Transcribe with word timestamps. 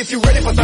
if 0.00 0.10
you 0.10 0.18
ready 0.18 0.40
for 0.40 0.63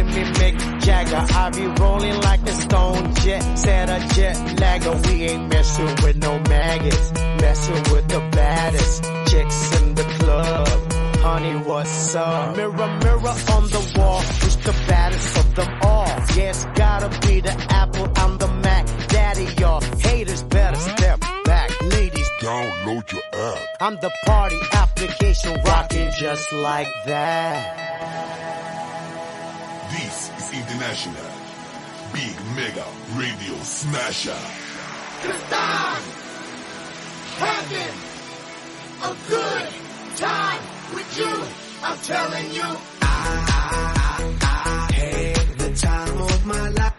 Calling 0.00 0.14
me 0.14 0.30
Mick 0.32 0.80
Jagger. 0.80 1.26
I 1.34 1.50
be 1.50 1.66
rolling 1.66 2.20
like 2.20 2.42
a 2.42 2.52
stone 2.52 3.14
jet, 3.14 3.58
set 3.58 3.88
a 3.88 4.14
jet 4.14 4.60
lagger. 4.60 5.00
We 5.08 5.24
ain't 5.24 5.48
messing 5.48 5.86
with 6.02 6.16
no 6.16 6.38
maggots, 6.38 7.12
messing 7.12 7.92
with 7.92 8.08
the 8.08 8.28
baddest 8.32 9.04
chicks 9.30 9.82
in 9.82 9.94
the 9.94 10.02
club. 10.02 10.92
Honey, 11.22 11.54
what's 11.68 12.14
up? 12.14 12.56
Mirror, 12.56 12.98
mirror 13.04 13.34
on 13.52 13.64
the 13.68 13.92
wall, 13.96 14.20
who's 14.20 14.56
the 14.56 14.72
baddest 14.88 15.38
of 15.38 15.54
them 15.54 15.78
all? 15.82 16.06
Yes, 16.34 16.66
gotta 16.74 17.08
be 17.26 17.40
the 17.40 17.66
Apple, 17.70 18.10
I'm 18.16 18.38
the 18.38 18.48
Mac. 18.48 18.86
Daddy, 19.08 19.48
y'all 19.58 19.80
haters 19.80 20.42
better 20.44 20.76
step 20.76 21.20
back. 21.44 21.70
Ladies, 21.82 22.30
Download 22.40 23.12
your 23.12 23.22
app. 23.34 23.58
I'm 23.80 23.96
the 23.96 24.10
party 24.24 24.58
application 24.72 25.60
rocking 25.62 26.10
just 26.18 26.52
like 26.52 26.88
that. 27.04 27.79
This 30.60 30.68
is 30.68 30.74
International. 30.74 31.30
Big 32.12 32.36
Mega 32.54 32.84
Radio 33.14 33.54
Smasher. 33.62 34.36
Cause 35.22 35.42
I'm 35.52 36.02
having 37.38 37.96
a 39.02 39.16
good 39.28 39.68
time 40.16 40.60
with 40.94 41.18
you. 41.18 41.44
I'm 41.82 41.98
telling 41.98 42.50
you. 42.52 42.62
I, 42.62 43.44
I, 43.48 44.36
I, 44.42 44.88
I 44.88 44.92
had 44.92 45.58
the 45.58 45.74
time 45.76 46.20
of 46.20 46.46
my 46.46 46.68
life. 46.70 46.89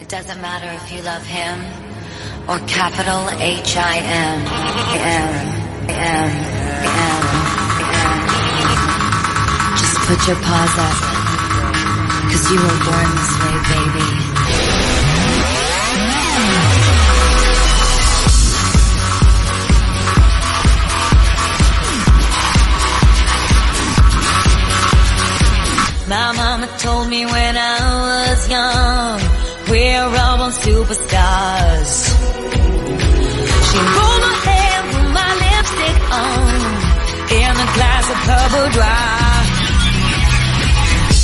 It 0.00 0.08
doesn't 0.08 0.40
matter 0.40 0.70
if 0.70 0.92
you 0.92 1.02
love 1.02 1.26
him 1.26 1.58
or 2.48 2.58
capital 2.66 3.28
H 3.40 3.76
I 3.76 3.96
M 3.98 4.46
M 4.94 5.48
M 5.90 6.30
M 6.88 7.22
M. 7.82 8.12
Just 9.76 9.96
put 10.06 10.26
your 10.28 10.36
paws 10.36 10.78
up, 10.78 10.98
cause 12.30 12.44
you 12.50 12.58
were 12.62 12.78
born 12.86 13.08
this 13.18 13.32
way, 13.42 13.56
baby. 13.74 14.06
My 26.08 26.32
mama 26.32 26.66
told 26.78 27.08
me 27.10 27.26
when 27.26 27.56
I 27.58 27.78
was 28.08 28.48
young, 28.48 29.20
we're 29.78 30.18
all 30.18 30.50
superstars. 30.50 31.92
She 33.68 33.78
rolled 33.94 34.22
my 34.26 34.34
hair, 34.48 34.76
put 34.92 35.08
my 35.18 35.30
lipstick 35.42 35.98
on, 36.18 36.52
in 37.38 37.52
a 37.64 37.68
glass 37.76 38.06
of 38.14 38.20
her 38.28 38.44
boudoir. 38.52 39.38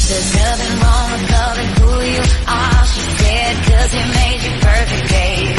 There's 0.08 0.30
nothing 0.38 0.74
wrong 0.82 1.06
with 1.12 1.24
loving 1.34 1.70
who 1.80 1.92
you 2.14 2.24
are, 2.46 2.84
she 2.92 3.02
said, 3.18 3.52
cause 3.66 3.90
he 3.96 4.02
made 4.18 4.40
you 4.46 4.54
perfect, 4.68 5.04
babe. 5.10 5.58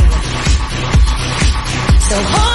So 2.07 2.15
hold 2.33 2.54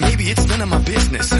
Maybe 0.00 0.24
it's 0.24 0.46
none 0.46 0.60
of 0.60 0.68
my 0.68 0.78
business. 0.80 1.32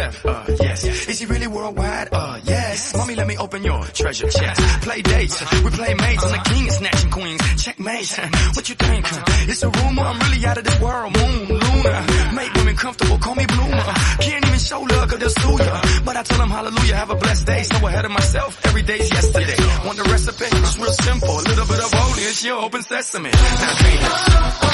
deaf, 0.00 0.26
uh, 0.26 0.44
yes. 0.60 1.08
Is 1.10 1.18
he 1.20 1.26
really 1.26 1.46
worldwide? 1.46 2.08
Uh, 2.12 2.40
yes. 2.44 2.96
Mommy, 2.96 3.14
let 3.14 3.26
me 3.26 3.36
open 3.36 3.62
your 3.62 3.82
treasure 4.00 4.30
chest. 4.30 4.60
Play 4.86 5.02
dates, 5.02 5.36
we 5.64 5.70
play 5.70 5.94
mates. 5.94 6.24
I'm 6.24 6.32
the 6.32 6.42
king 6.50 6.64
of 6.68 6.74
snatching 6.80 7.10
queens. 7.10 7.40
Checkmate, 7.64 8.10
what 8.56 8.68
you 8.68 8.74
think? 8.76 9.04
It's 9.50 9.62
a 9.62 9.70
rumor, 9.70 10.02
I'm 10.02 10.18
really 10.24 10.46
out 10.46 10.58
of 10.58 10.64
this 10.64 10.80
world. 10.80 11.10
Moon, 11.16 11.40
lunar, 11.48 12.00
make 12.32 12.52
women 12.54 12.76
comfortable, 12.76 13.18
call 13.18 13.34
me 13.34 13.46
bloomer. 13.46 13.84
Can't 14.26 14.46
even 14.46 14.58
show 14.58 14.80
love, 14.80 15.08
cause 15.10 15.18
they'll 15.18 15.36
sue 15.42 15.64
ya. 15.64 15.82
But 16.04 16.16
I 16.16 16.22
tell 16.22 16.38
them 16.38 16.50
hallelujah, 16.50 16.96
have 16.96 17.10
a 17.10 17.16
blessed 17.16 17.46
day. 17.46 17.62
So 17.64 17.86
ahead 17.86 18.04
of 18.04 18.10
myself, 18.10 18.50
every 18.66 18.82
day's 18.82 19.10
yesterday. 19.10 19.58
Want 19.84 19.98
the 19.98 20.04
recipe? 20.04 20.48
It's 20.48 20.78
real 20.78 20.92
simple. 20.92 21.34
A 21.40 21.44
little 21.50 21.66
bit 21.66 21.80
of 21.84 21.90
holy, 21.92 22.22
it's 22.22 22.44
your 22.44 22.58
open 22.62 22.82
sesame. 22.82 23.30
Now, 23.30 23.74
Venus, 23.84 24.16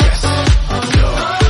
yes. 0.07 1.46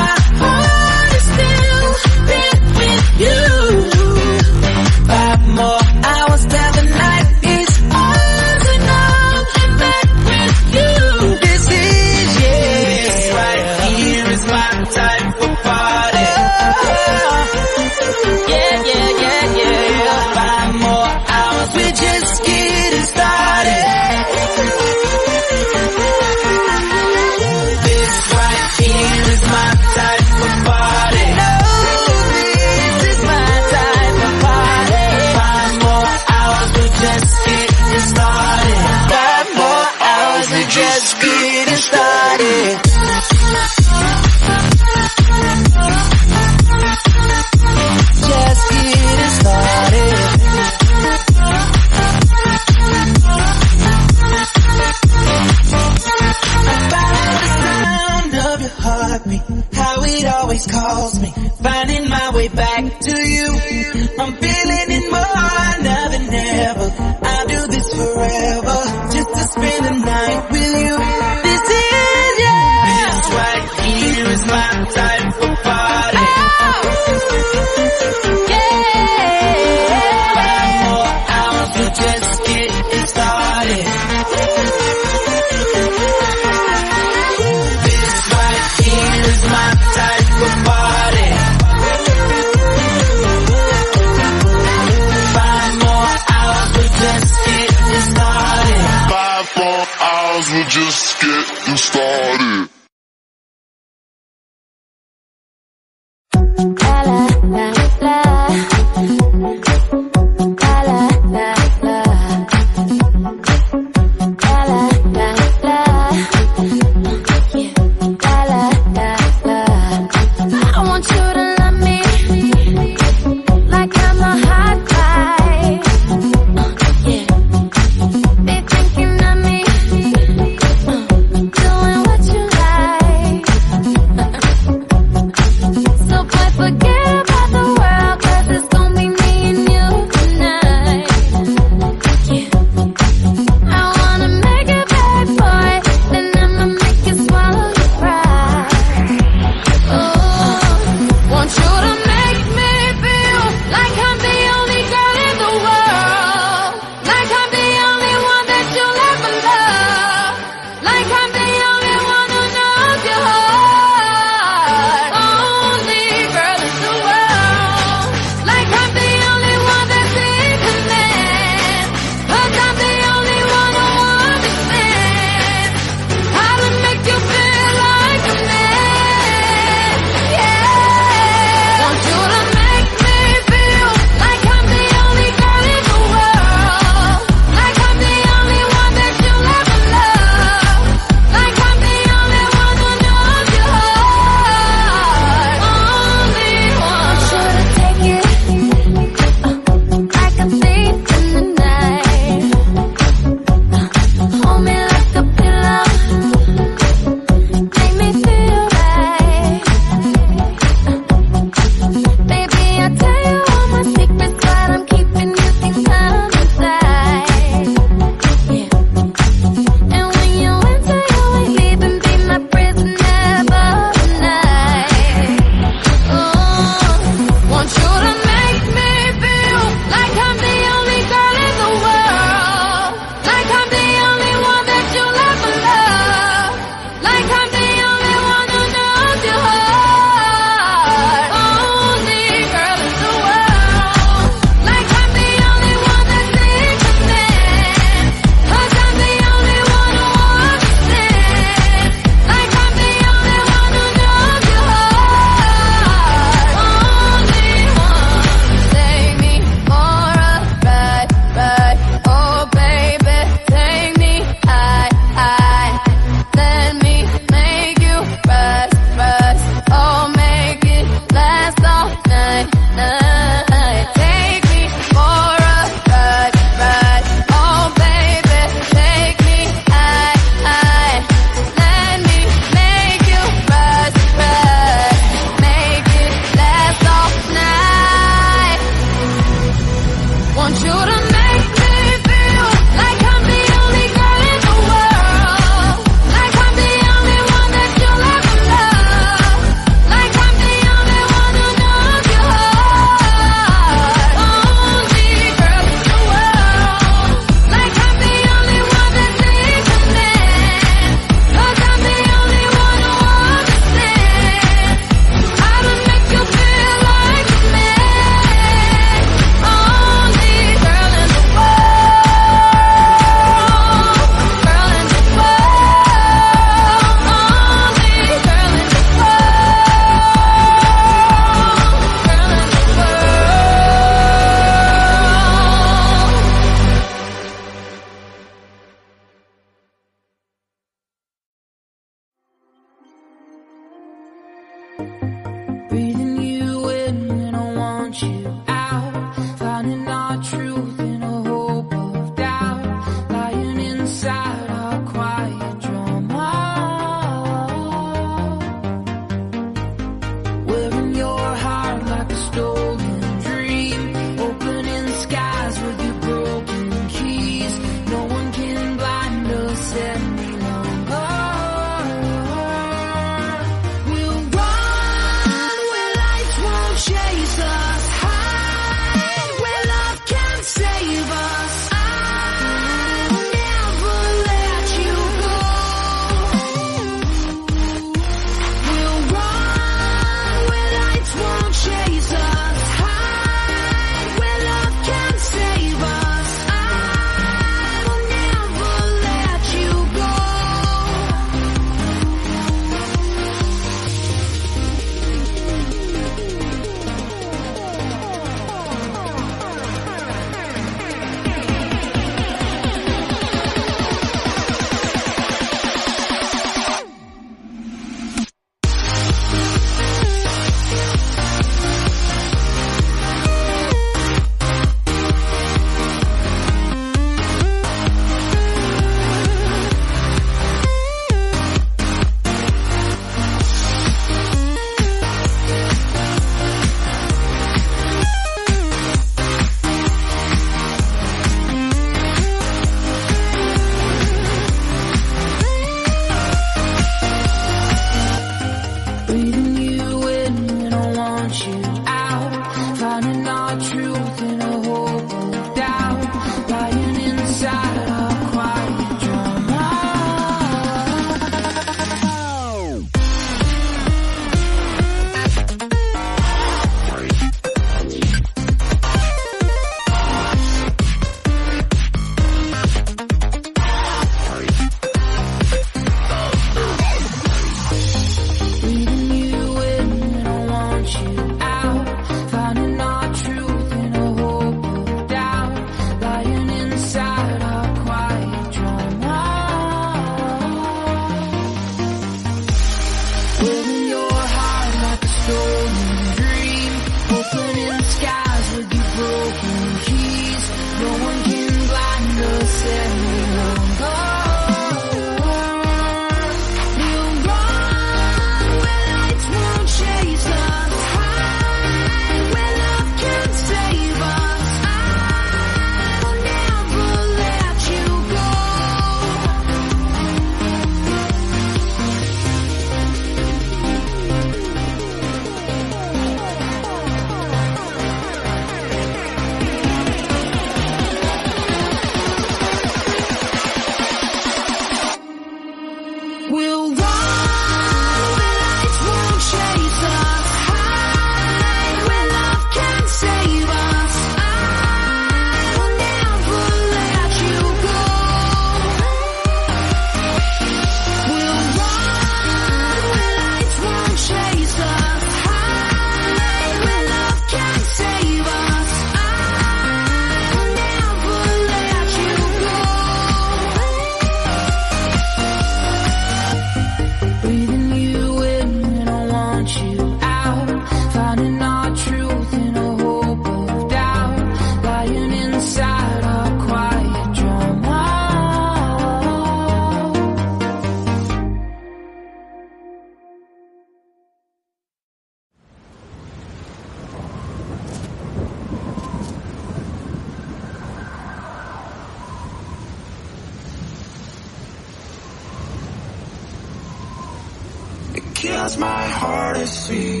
kills 598.20 598.58
my 598.58 598.82
heart 599.00 599.36
to 599.36 599.46
see. 599.46 600.00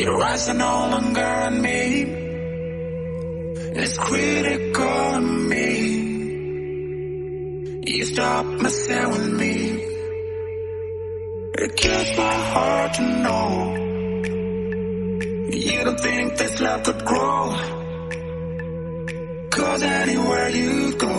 it 0.00 0.08
eyes 0.08 0.48
no 0.54 0.74
longer 0.92 1.30
on 1.46 1.60
me. 1.60 1.82
It's 3.80 3.98
critical 3.98 5.10
to 5.14 5.20
me. 5.20 5.72
You 7.82 8.04
stop 8.04 8.46
messing 8.62 9.08
with 9.10 9.32
me. 9.40 9.56
It 11.62 11.76
kills 11.76 12.16
my 12.16 12.36
heart 12.52 12.94
to 12.94 13.02
know. 13.24 13.46
You 15.66 15.84
don't 15.84 16.00
think 16.00 16.36
this 16.36 16.60
love 16.60 16.82
could 16.84 17.04
grow. 17.04 17.56
Cause 19.50 19.82
anywhere 19.82 20.48
you 20.50 20.94
go, 20.96 21.16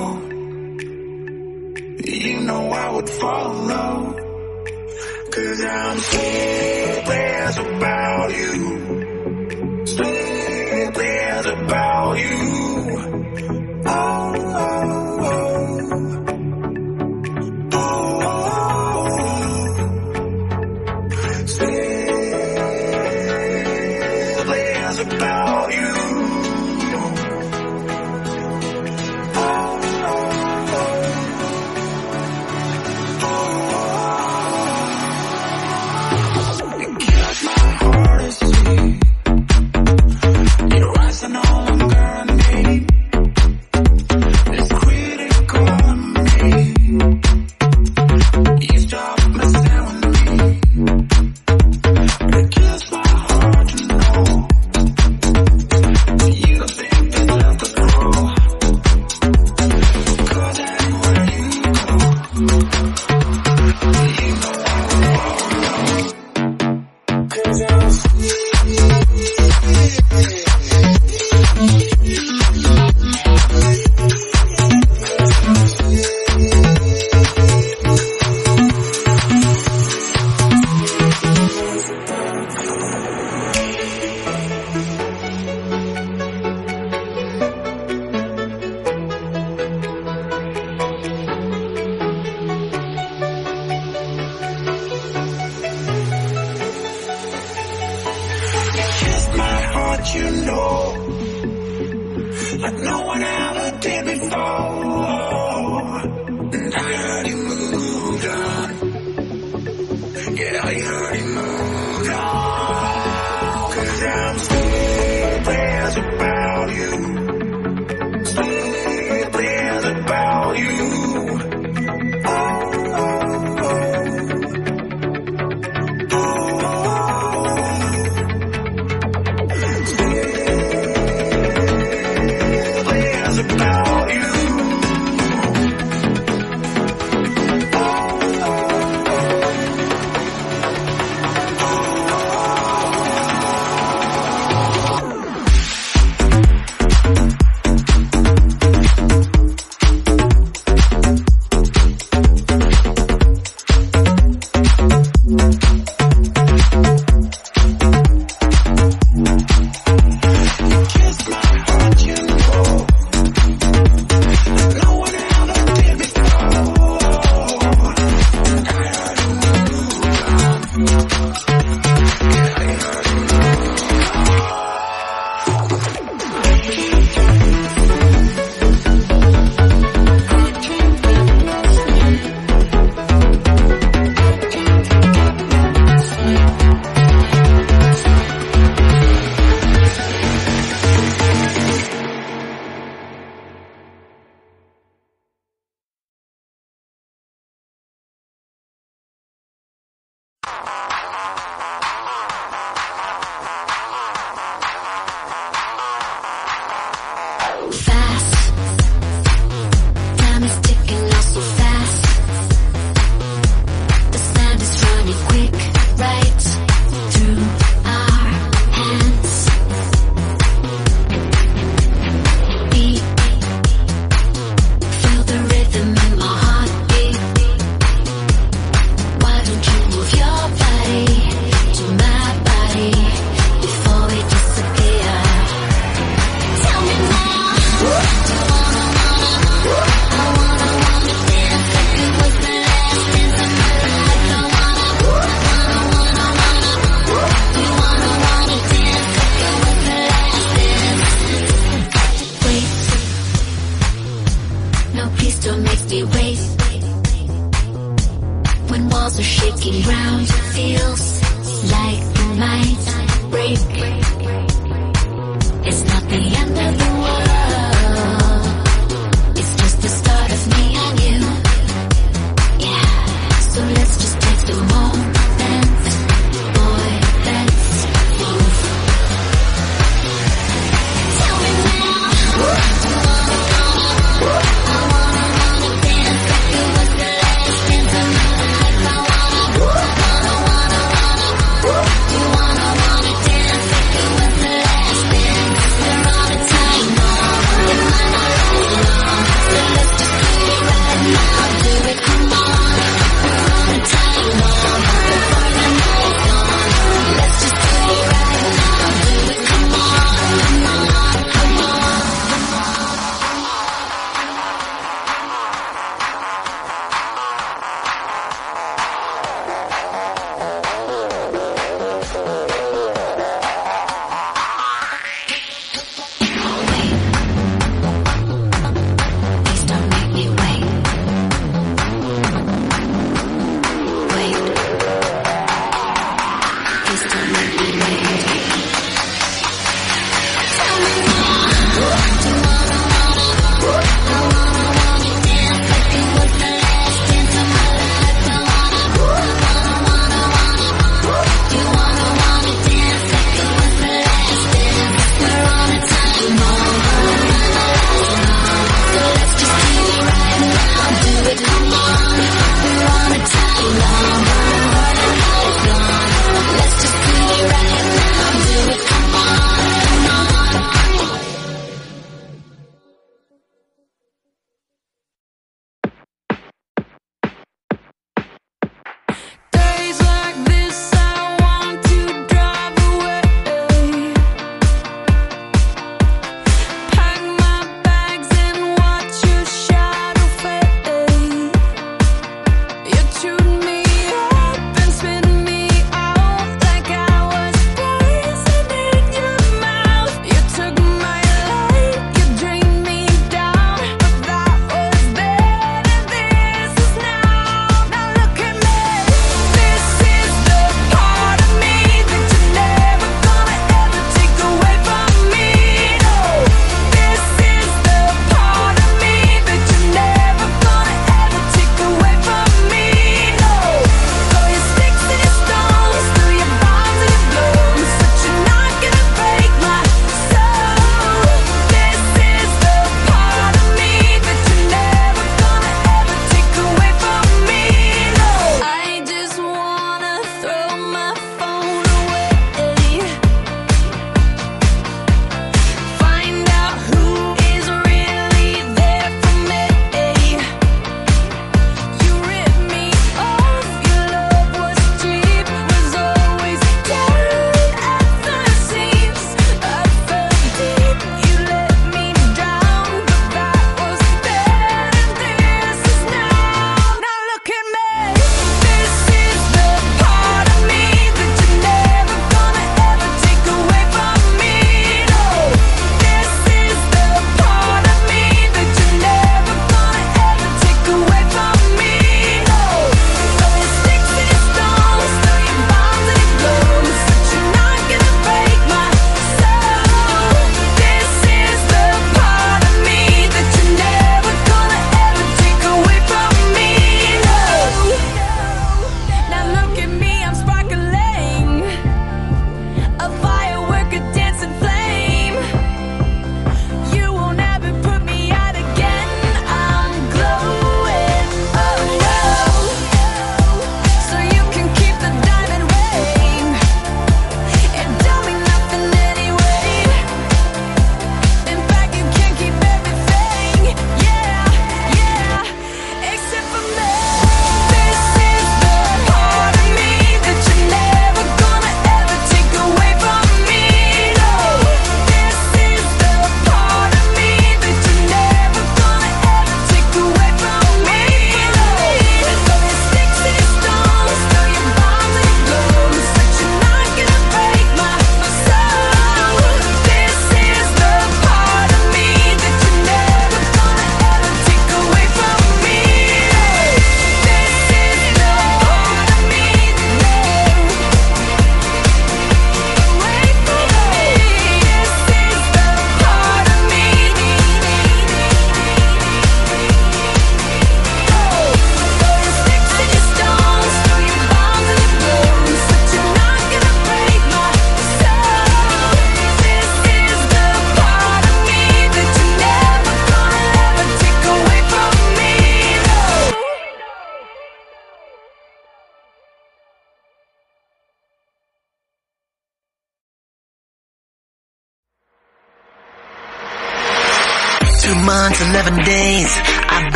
you 2.05 2.39
know 2.47 2.63
I 2.71 2.91
would 2.95 3.09
follow. 3.09 4.20
Cause 5.31 5.63
I'm 5.63 5.97
sleepless 5.97 7.57
about 7.57 8.31
you. 8.35 9.85
Sleepless 9.85 11.45
about 11.45 12.19
you. 12.19 12.50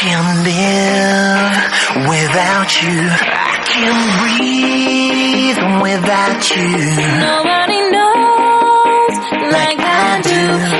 can't 0.00 0.32
live 0.48 1.52
without 2.08 2.70
you. 2.80 3.00
I 3.20 3.60
can't 3.68 4.00
breathe 4.16 5.60
without 5.84 6.40
you. 6.56 6.72
Nobody 7.20 7.80
knows 7.92 9.14
like, 9.52 9.76
like 9.76 9.78
I 9.78 10.20
do. 10.24 10.30
I 10.32 10.70
do. 10.70 10.79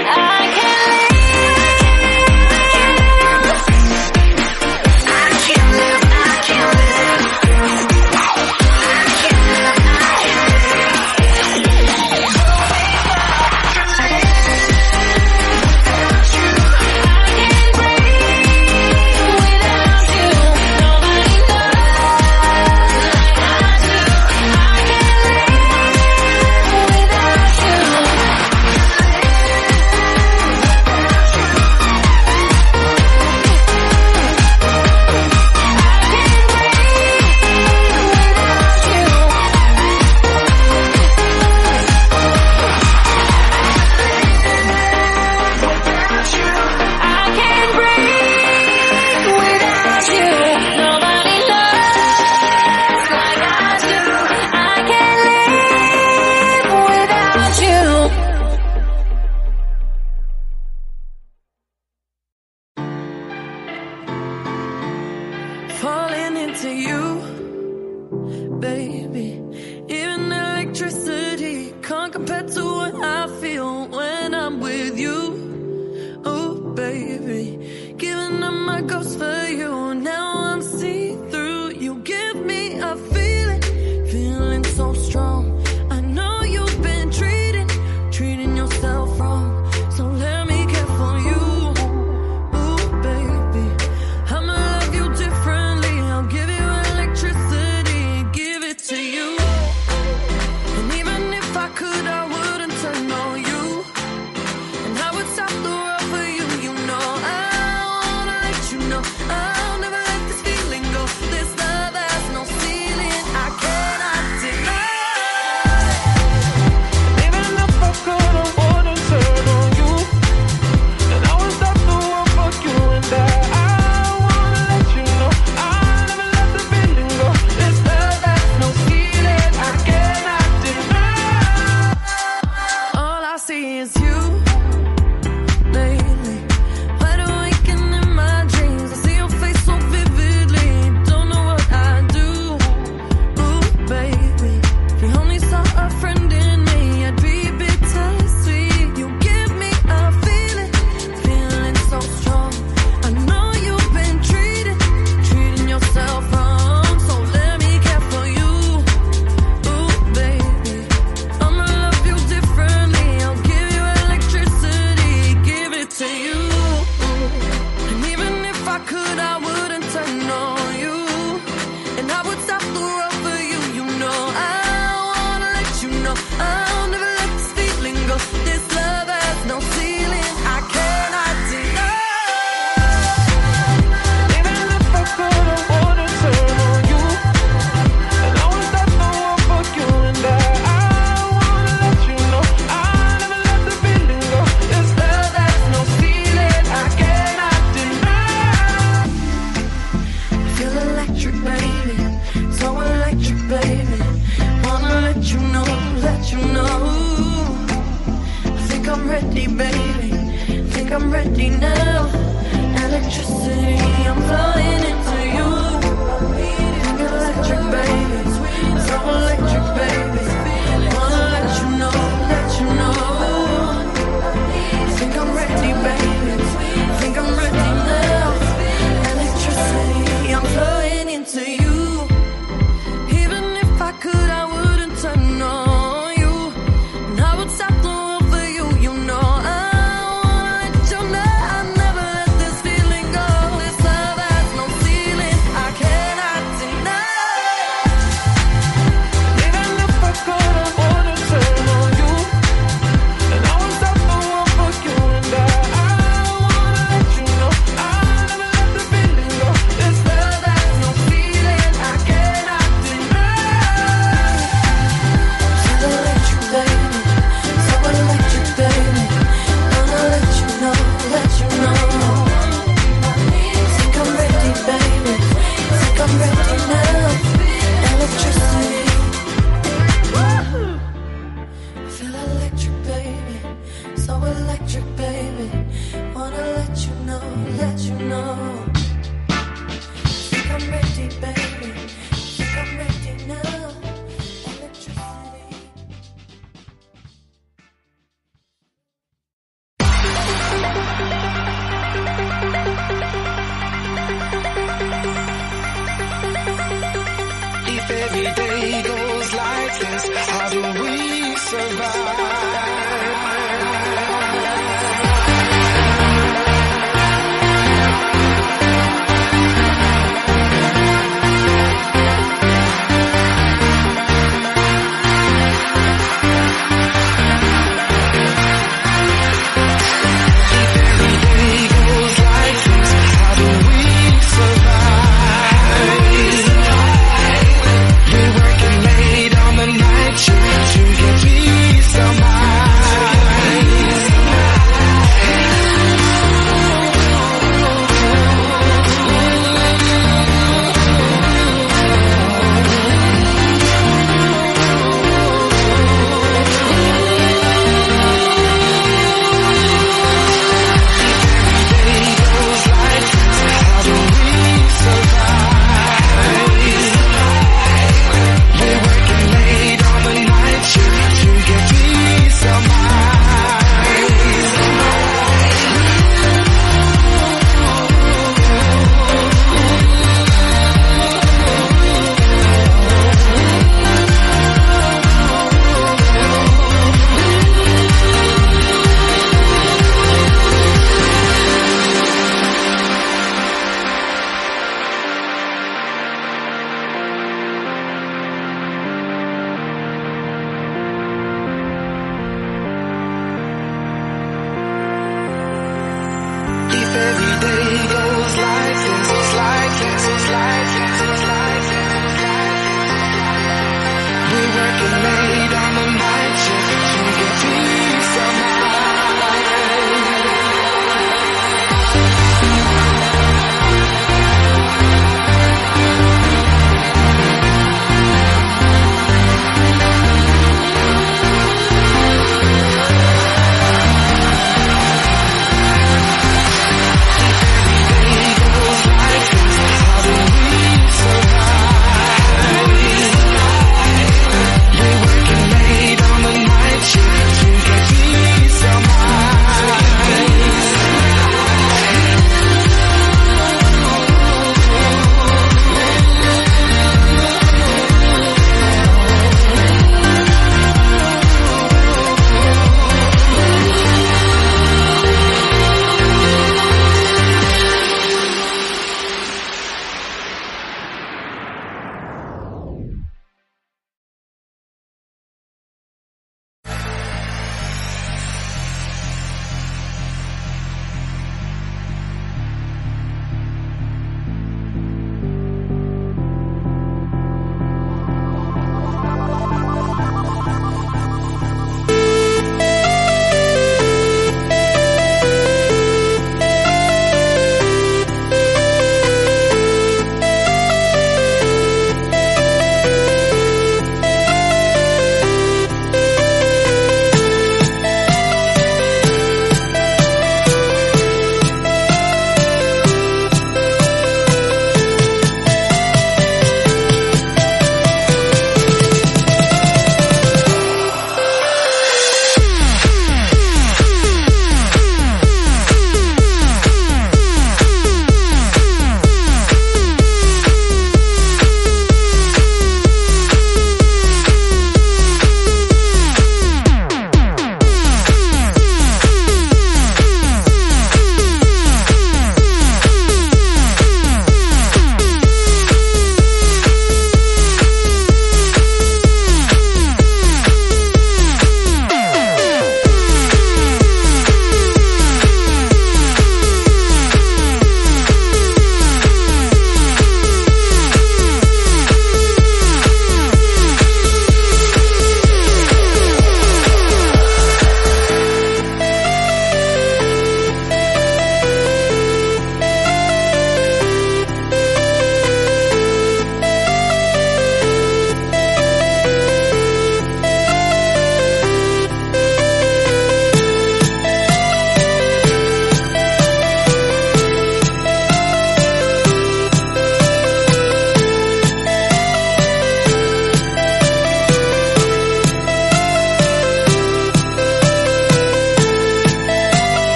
know. 176.15 176.23
Oh. 176.33 176.37
Uh. 176.41 176.70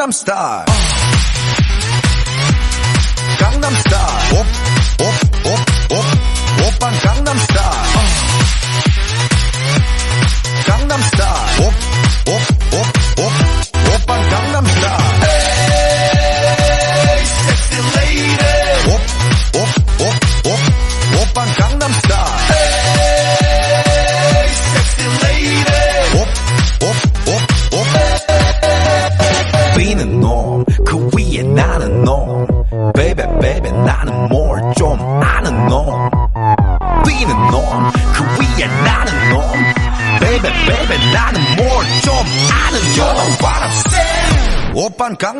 Gangnam 0.00 0.12
Style. 0.12 0.69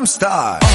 I'm 0.00 0.06
star. 0.06 0.69